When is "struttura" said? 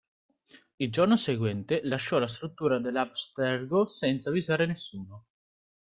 2.25-2.79